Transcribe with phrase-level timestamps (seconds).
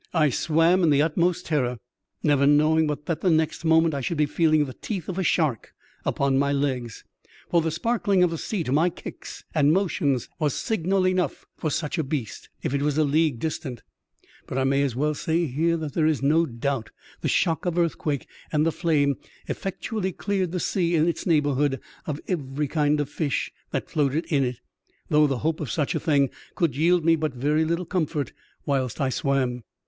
[0.15, 1.77] I swam in the utmost terror,
[2.23, 5.23] never knowing but that the next moment I should be feeling the teeth of a
[5.23, 5.73] shark
[6.05, 7.03] upon my legs,
[7.51, 11.69] for the sparkling of the sea to my kicks and motions was signal enough for
[11.69, 13.83] such a beast if it was a league distant;
[14.47, 16.89] but I may as well say here that there is no doubt
[17.21, 21.79] the shock of earth quake and the flame effectually cleared the sea in its neighbourhood
[22.07, 24.61] of every kind of fish that floated in it,
[25.09, 28.33] though the hope of such a thing could yield me but very little comfort
[28.65, 29.61] whilst I swam.